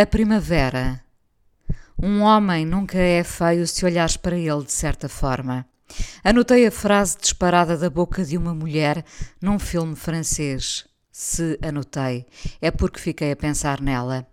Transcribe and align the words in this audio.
A 0.00 0.06
primavera. 0.06 1.04
Um 2.02 2.22
homem 2.22 2.64
nunca 2.64 2.96
é 2.96 3.22
feio 3.22 3.66
se 3.66 3.84
olhares 3.84 4.16
para 4.16 4.34
ele 4.34 4.64
de 4.64 4.72
certa 4.72 5.10
forma. 5.10 5.66
Anotei 6.24 6.66
a 6.66 6.70
frase 6.70 7.18
disparada 7.20 7.76
da 7.76 7.90
boca 7.90 8.24
de 8.24 8.38
uma 8.38 8.54
mulher 8.54 9.04
num 9.42 9.58
filme 9.58 9.94
francês. 9.94 10.86
Se 11.12 11.58
anotei, 11.60 12.24
é 12.62 12.70
porque 12.70 12.98
fiquei 12.98 13.32
a 13.32 13.36
pensar 13.36 13.82
nela. 13.82 14.26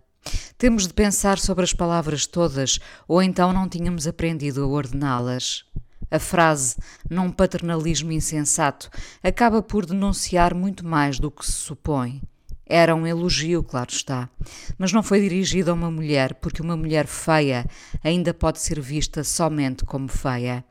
Temos 0.56 0.86
de 0.86 0.94
pensar 0.94 1.38
sobre 1.38 1.64
as 1.64 1.74
palavras 1.74 2.26
todas, 2.26 2.78
ou 3.06 3.22
então 3.22 3.52
não 3.52 3.68
tínhamos 3.68 4.06
aprendido 4.06 4.64
a 4.64 4.66
ordená-las. 4.66 5.66
A 6.10 6.18
frase, 6.18 6.76
num 7.10 7.30
paternalismo 7.30 8.10
insensato, 8.10 8.88
acaba 9.22 9.60
por 9.60 9.84
denunciar 9.84 10.54
muito 10.54 10.86
mais 10.86 11.20
do 11.20 11.30
que 11.30 11.44
se 11.44 11.52
supõe. 11.52 12.22
Era 12.68 12.94
um 12.94 13.06
elogio, 13.06 13.62
claro 13.62 13.90
está, 13.90 14.28
mas 14.76 14.92
não 14.92 15.02
foi 15.02 15.20
dirigido 15.20 15.70
a 15.70 15.74
uma 15.74 15.90
mulher, 15.90 16.34
porque 16.34 16.60
uma 16.60 16.76
mulher 16.76 17.06
feia 17.06 17.64
ainda 18.04 18.34
pode 18.34 18.60
ser 18.60 18.78
vista 18.78 19.24
somente 19.24 19.86
como 19.86 20.06
feia. 20.06 20.62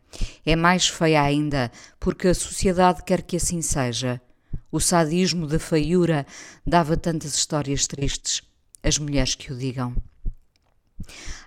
É 0.45 0.55
mais 0.55 0.87
feia 0.87 1.23
ainda 1.23 1.71
porque 1.99 2.27
a 2.27 2.35
sociedade 2.35 3.03
quer 3.03 3.23
que 3.23 3.37
assim 3.37 3.61
seja. 3.63 4.21
O 4.71 4.79
sadismo 4.79 5.47
da 5.47 5.57
feiura 5.57 6.25
dava 6.65 6.95
tantas 6.95 7.33
histórias 7.33 7.87
tristes. 7.87 8.43
As 8.83 8.99
mulheres 8.99 9.33
que 9.33 9.51
o 9.51 9.57
digam. 9.57 9.95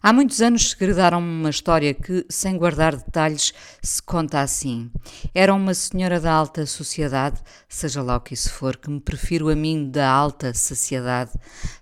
Há 0.03 0.15
muitos 0.15 0.41
anos 0.41 0.71
segredaram-me 0.71 1.29
uma 1.29 1.51
história 1.51 1.93
que, 1.93 2.25
sem 2.31 2.57
guardar 2.57 2.97
detalhes, 2.97 3.53
se 3.83 4.03
conta 4.03 4.41
assim. 4.41 4.91
Era 5.35 5.53
uma 5.53 5.75
senhora 5.75 6.19
da 6.19 6.33
alta 6.33 6.65
sociedade, 6.65 7.39
seja 7.69 8.03
lá 8.03 8.17
o 8.17 8.21
que 8.21 8.33
isso 8.33 8.51
for, 8.51 8.79
que 8.79 8.89
me 8.89 8.99
prefiro 8.99 9.51
a 9.51 9.55
mim 9.55 9.91
da 9.91 10.09
alta 10.09 10.55
saciedade. 10.55 11.33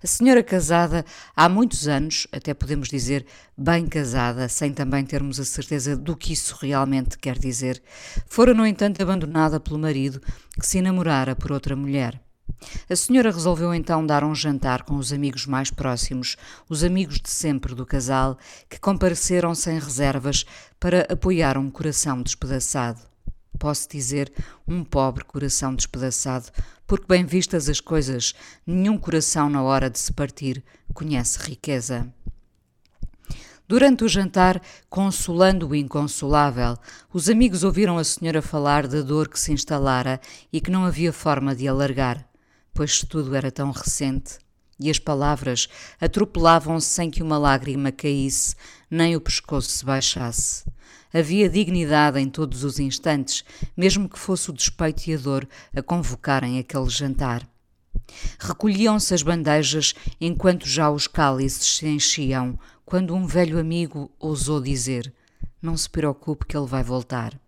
A 0.03 0.07
senhora 0.07 0.43
casada 0.43 1.05
há 1.37 1.49
muitos 1.49 1.87
anos, 1.87 2.27
até 2.33 2.53
podemos 2.53 2.89
dizer 2.89 3.25
bem 3.57 3.87
casada, 3.87 4.49
sem 4.49 4.73
também 4.73 5.05
termos 5.05 5.39
a 5.39 5.45
certeza 5.45 5.97
do 5.97 6.17
que 6.17 6.33
isso 6.33 6.57
realmente 6.61 7.17
quer 7.19 7.39
dizer, 7.39 7.81
fora, 8.27 8.53
no 8.53 8.67
entanto, 8.67 9.01
abandonada 9.01 9.61
pelo 9.61 9.79
marido, 9.79 10.21
que 10.59 10.67
se 10.67 10.79
enamorara 10.79 11.37
por 11.37 11.53
outra 11.53 11.77
mulher. 11.77 12.21
A 12.91 12.97
senhora 12.97 13.31
resolveu 13.31 13.73
então 13.73 14.05
dar 14.05 14.25
um 14.25 14.35
jantar 14.35 14.83
com 14.83 14.97
os 14.97 15.13
amigos 15.13 15.47
mais 15.47 15.71
próximos, 15.71 16.37
os 16.69 16.83
amigos 16.83 17.21
de 17.21 17.31
sempre 17.31 17.75
do 17.75 17.87
casal, 17.87 18.39
que 18.69 18.81
compareceram 18.81 19.55
sem 19.55 19.79
reservas 19.79 20.45
para 20.81 21.07
apoiar 21.11 21.57
um 21.57 21.71
coração 21.71 22.23
despedaçado. 22.23 23.01
Posso 23.59 23.89
dizer 23.89 24.33
um 24.67 24.85
pobre 24.85 25.25
coração 25.25 25.75
despedaçado, 25.75 26.51
porque, 26.87 27.07
bem 27.07 27.25
vistas 27.25 27.69
as 27.69 27.81
coisas, 27.81 28.35
nenhum 28.67 28.97
coração 28.97 29.51
na 29.51 29.63
hora 29.63 29.91
de 29.91 29.99
se 29.99 30.13
partir 30.13 30.65
conhece 30.95 31.39
riqueza. 31.41 32.13
Durante 33.67 34.03
o 34.03 34.09
jantar, 34.09 34.63
consolando 34.89 35.69
o 35.69 35.75
inconsolável, 35.75 36.79
os 37.13 37.29
amigos 37.29 37.65
ouviram 37.65 37.99
a 37.99 38.05
senhora 38.05 38.41
falar 38.41 38.87
da 38.87 39.03
dor 39.03 39.29
que 39.29 39.39
se 39.39 39.53
instalara 39.53 40.19
e 40.51 40.59
que 40.59 40.71
não 40.71 40.87
havia 40.87 41.13
forma 41.13 41.55
de 41.55 41.69
alargar 41.69 42.29
pois 42.73 43.03
tudo 43.03 43.35
era 43.35 43.51
tão 43.51 43.71
recente 43.71 44.39
e 44.81 44.91
as 44.91 44.99
palavras 44.99 45.69
atropelavam-se 46.01 46.87
sem 46.87 47.11
que 47.11 47.23
uma 47.23 47.39
lágrima 47.39 47.91
caísse, 47.91 48.55
nem 48.91 49.17
o 49.17 49.21
pescoço 49.21 49.69
se 49.71 49.85
baixasse. 49.85 50.65
Havia 51.13 51.49
dignidade 51.49 52.21
em 52.21 52.29
todos 52.29 52.65
os 52.65 52.79
instantes, 52.79 53.43
mesmo 53.77 54.09
que 54.09 54.19
fosse 54.19 54.51
o 54.51 54.53
despeito 54.53 55.09
e 55.09 55.15
a 55.15 55.17
dor 55.17 55.49
a 55.75 55.83
convocarem 55.83 56.59
aquele 56.59 56.89
jantar. 56.89 57.49
Recolhiam-se 58.39 59.13
as 59.15 59.23
bandejas 59.23 59.95
enquanto 60.21 60.67
já 60.67 60.91
os 60.91 61.07
cálices 61.07 61.77
se 61.77 61.87
enchiam, 61.87 62.59
quando 62.85 63.15
um 63.15 63.27
velho 63.27 63.59
amigo 63.59 64.11
ousou 64.19 64.61
dizer: 64.61 65.13
Não 65.61 65.77
se 65.77 65.91
preocupe 65.91 66.47
que 66.47 66.57
ele 66.57 66.67
vai 66.67 66.83
voltar. 66.83 67.39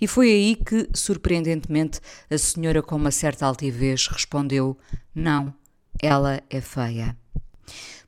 E 0.00 0.06
foi 0.06 0.30
aí 0.30 0.56
que, 0.56 0.88
surpreendentemente, 0.94 2.00
a 2.30 2.38
senhora, 2.38 2.82
com 2.82 2.96
uma 2.96 3.10
certa 3.10 3.46
altivez, 3.46 4.06
respondeu: 4.08 4.76
Não, 5.14 5.54
ela 6.00 6.40
é 6.48 6.60
feia. 6.60 7.16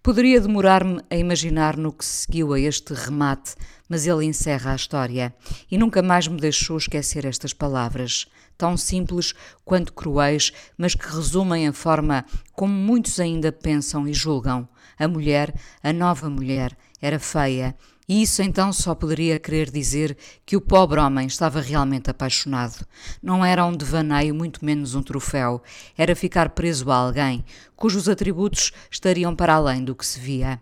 Poderia 0.03 0.41
demorar-me 0.41 1.03
a 1.11 1.17
imaginar 1.17 1.77
no 1.77 1.93
que 1.93 2.05
seguiu 2.07 2.55
a 2.55 2.59
este 2.59 2.95
remate, 2.95 3.55
mas 3.87 4.07
ele 4.07 4.25
encerra 4.25 4.73
a 4.73 4.77
história 4.77 5.35
e 5.71 5.77
nunca 5.77 6.01
mais 6.01 6.27
me 6.27 6.41
deixou 6.41 6.79
esquecer 6.79 7.27
estas 7.27 7.53
palavras, 7.53 8.27
tão 8.57 8.79
simples 8.79 9.35
quanto 9.63 9.93
cruéis, 9.93 10.53
mas 10.79 10.95
que 10.95 11.07
resumem 11.07 11.69
a 11.69 11.73
forma 11.75 12.25
como 12.53 12.73
muitos 12.73 13.21
ainda 13.21 13.53
pensam 13.53 14.09
e 14.09 14.15
julgam. 14.15 14.67
A 14.99 15.07
mulher, 15.07 15.55
a 15.83 15.93
nova 15.93 16.31
mulher, 16.31 16.75
era 17.03 17.19
feia 17.19 17.77
e 18.11 18.23
isso 18.23 18.43
então 18.43 18.73
só 18.73 18.93
poderia 18.93 19.39
querer 19.39 19.71
dizer 19.71 20.17
que 20.45 20.57
o 20.57 20.61
pobre 20.61 20.99
homem 20.99 21.29
estava 21.29 21.61
realmente 21.61 22.11
apaixonado. 22.11 22.85
Não 23.23 23.45
era 23.45 23.65
um 23.65 23.71
devaneio, 23.71 24.35
muito 24.35 24.65
menos 24.65 24.97
um 24.97 25.03
troféu. 25.03 25.63
Era 25.97 26.17
ficar 26.17 26.49
preso 26.49 26.91
a 26.91 26.97
alguém 26.97 27.45
cujos 27.77 28.09
atributos 28.09 28.73
estariam 28.91 29.37
para 29.37 29.55
além 29.55 29.85
do 29.85 29.95
que 29.95 30.05
se 30.05 30.19
via. 30.19 30.61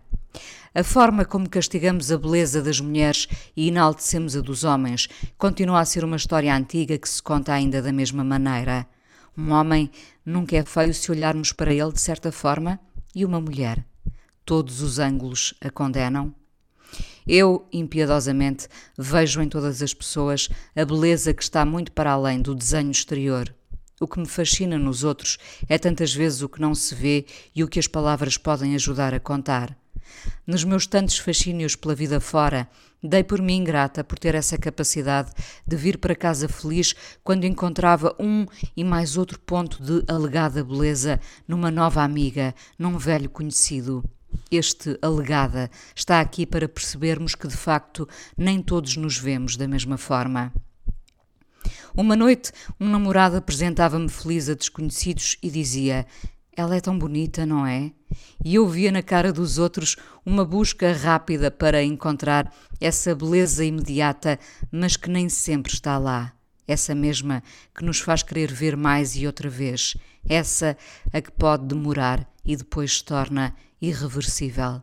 A 0.75 0.85
forma 0.85 1.25
como 1.25 1.49
castigamos 1.49 2.13
a 2.13 2.19
beleza 2.19 2.61
das 2.61 2.83
mulheres 2.83 3.27
e 3.57 3.69
enaltecemos 3.69 4.37
a 4.37 4.43
dos 4.43 4.63
homens 4.63 5.09
continua 5.39 5.81
a 5.81 5.87
ser 5.87 6.05
uma 6.05 6.17
história 6.17 6.55
antiga 6.55 6.99
que 6.99 7.09
se 7.09 7.23
conta 7.23 7.55
ainda 7.55 7.81
da 7.81 7.91
mesma 7.91 8.23
maneira. 8.23 8.87
Um 9.35 9.53
homem 9.53 9.91
nunca 10.23 10.55
é 10.55 10.65
feio 10.67 10.93
se 10.93 11.11
olharmos 11.11 11.51
para 11.51 11.73
ele 11.73 11.93
de 11.93 12.01
certa 12.03 12.31
forma, 12.31 12.79
e 13.15 13.25
uma 13.25 13.41
mulher. 13.41 13.83
Todos 14.45 14.83
os 14.83 14.99
ângulos 14.99 15.55
a 15.63 15.71
condenam. 15.71 16.35
Eu, 17.29 17.69
impiedosamente, 17.71 18.69
vejo 18.97 19.43
em 19.43 19.51
todas 19.51 19.83
as 19.83 19.93
pessoas 19.93 20.49
a 20.75 20.83
beleza 20.83 21.35
que 21.35 21.43
está 21.43 21.63
muito 21.63 21.93
para 21.93 22.13
além 22.13 22.41
do 22.41 22.55
desenho 22.55 22.91
exterior. 22.91 23.55
O 24.01 24.09
que 24.09 24.19
me 24.19 24.27
fascina 24.27 24.79
nos 24.79 25.05
outros 25.05 25.37
é 25.69 25.77
tantas 25.77 26.15
vezes 26.15 26.41
o 26.41 26.49
que 26.49 26.59
não 26.59 26.75
se 26.75 26.95
vê 26.95 27.27
e 27.55 27.63
o 27.63 27.69
que 27.69 27.79
as 27.79 27.87
palavras 27.87 28.39
podem 28.39 28.75
ajudar 28.75 29.13
a 29.13 29.21
contar. 29.21 29.77
Nos 30.47 30.65
meus 30.65 30.87
tantos 30.87 31.19
fascínios 31.19 31.77
pela 31.77 31.95
vida 31.95 32.19
fora, 32.19 32.67
dei 33.03 33.23
por 33.23 33.43
mim 33.43 33.63
grata 33.63 34.03
por 34.03 34.19
ter 34.19 34.35
essa 34.35 34.57
capacidade 34.57 35.31
de 35.67 35.77
vir 35.77 35.99
para 35.99 36.17
casa 36.17 36.49
feliz 36.49 36.95
quando 37.23 37.45
encontrava 37.45 38.17
um 38.19 38.47
e 38.75 38.83
mais 38.83 39.19
outro 39.19 39.39
ponto 39.39 39.83
de 39.83 40.03
alegada 40.11 40.65
beleza 40.65 41.21
numa 41.47 41.71
nova 41.71 42.03
amiga, 42.03 42.55
num 42.79 42.97
velho 42.97 43.29
conhecido. 43.29 44.03
Este 44.51 44.99
alegada 45.03 45.71
está 45.95 46.21
aqui 46.21 46.47
para 46.47 46.69
percebermos 46.69 47.35
que 47.35 47.47
de 47.47 47.57
facto 47.57 48.09
nem 48.37 48.63
todos 48.63 48.97
nos 48.97 49.19
vemos 49.19 49.57
da 49.57 49.69
mesma 49.69 49.99
forma. 49.99 50.53
Uma 51.95 52.17
noite, 52.17 52.53
um 52.81 52.89
namorado 52.89 53.37
apresentava-me 53.37 54.09
feliz 54.09 54.49
a 54.49 54.55
desconhecidos 54.55 55.37
e 55.43 55.51
dizia: 55.51 56.07
Ela 56.57 56.77
é 56.77 56.81
tão 56.81 56.99
bonita, 56.99 57.45
não 57.45 57.67
é? 57.67 57.93
E 58.45 58.55
eu 58.55 58.67
via 58.67 58.93
na 58.93 59.03
cara 59.03 59.33
dos 59.33 59.59
outros 59.59 59.97
uma 60.25 60.45
busca 60.45 60.93
rápida 60.93 61.51
para 61.51 61.83
encontrar 61.83 62.55
essa 62.81 63.15
beleza 63.15 63.65
imediata, 63.65 64.39
mas 64.71 64.97
que 64.97 65.11
nem 65.11 65.29
sempre 65.29 65.73
está 65.73 65.99
lá. 65.99 66.33
Essa 66.67 66.95
mesma 66.95 67.43
que 67.75 67.85
nos 67.85 67.99
faz 67.99 68.23
querer 68.23 68.53
ver 68.53 68.77
mais 68.77 69.17
e 69.17 69.27
outra 69.27 69.49
vez. 69.49 69.97
Essa 70.29 70.77
a 71.13 71.21
que 71.21 71.33
pode 71.33 71.67
demorar 71.67 72.31
e 72.45 72.55
depois 72.55 72.99
se 72.99 73.05
torna 73.05 73.55
irreversível. 73.81 74.83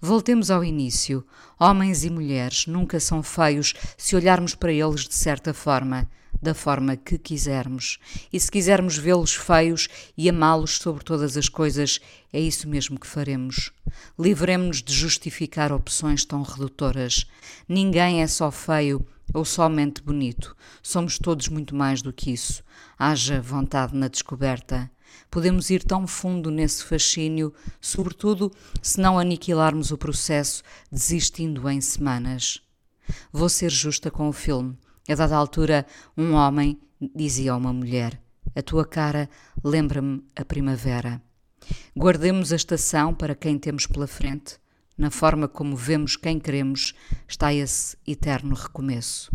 Voltemos 0.00 0.50
ao 0.50 0.64
início. 0.64 1.26
Homens 1.58 2.04
e 2.04 2.10
mulheres 2.10 2.66
nunca 2.66 3.00
são 3.00 3.22
feios 3.22 3.74
se 3.96 4.14
olharmos 4.14 4.54
para 4.54 4.72
eles 4.72 5.02
de 5.02 5.14
certa 5.14 5.52
forma, 5.52 6.08
da 6.40 6.54
forma 6.54 6.96
que 6.96 7.18
quisermos. 7.18 7.98
E 8.32 8.38
se 8.38 8.50
quisermos 8.50 8.96
vê-los 8.96 9.34
feios 9.34 9.88
e 10.16 10.28
amá-los 10.28 10.76
sobre 10.76 11.04
todas 11.04 11.36
as 11.36 11.48
coisas, 11.48 12.00
é 12.32 12.40
isso 12.40 12.68
mesmo 12.68 12.98
que 12.98 13.06
faremos. 13.06 13.72
Livremos-nos 14.18 14.82
de 14.82 14.94
justificar 14.94 15.72
opções 15.72 16.24
tão 16.24 16.42
redutoras. 16.42 17.26
Ninguém 17.68 18.22
é 18.22 18.26
só 18.26 18.50
feio 18.50 19.04
ou 19.34 19.44
somente 19.44 20.02
bonito. 20.02 20.56
Somos 20.82 21.18
todos 21.18 21.48
muito 21.48 21.74
mais 21.74 22.00
do 22.00 22.12
que 22.12 22.32
isso. 22.32 22.62
Haja 22.98 23.40
vontade 23.40 23.96
na 23.96 24.08
descoberta. 24.08 24.90
Podemos 25.30 25.68
ir 25.70 25.82
tão 25.82 26.06
fundo 26.06 26.50
nesse 26.50 26.84
fascínio, 26.84 27.52
sobretudo 27.80 28.50
se 28.80 29.00
não 29.00 29.18
aniquilarmos 29.18 29.90
o 29.90 29.98
processo, 29.98 30.62
desistindo 30.90 31.68
em 31.68 31.80
semanas. 31.80 32.62
Vou 33.32 33.48
ser 33.48 33.70
justa 33.70 34.10
com 34.10 34.28
o 34.28 34.32
filme. 34.32 34.76
A 35.08 35.14
dada 35.14 35.36
altura, 35.36 35.86
um 36.16 36.32
homem 36.32 36.78
dizia 37.14 37.52
a 37.52 37.56
uma 37.56 37.72
mulher: 37.72 38.20
A 38.54 38.62
tua 38.62 38.84
cara 38.84 39.28
lembra-me 39.62 40.22
a 40.34 40.44
primavera. 40.44 41.22
Guardemos 41.96 42.52
a 42.52 42.56
estação 42.56 43.14
para 43.14 43.34
quem 43.34 43.58
temos 43.58 43.86
pela 43.86 44.06
frente. 44.06 44.56
Na 44.96 45.10
forma 45.10 45.46
como 45.46 45.76
vemos 45.76 46.16
quem 46.16 46.40
queremos 46.40 46.94
está 47.28 47.52
esse 47.54 47.96
eterno 48.06 48.54
recomeço. 48.54 49.30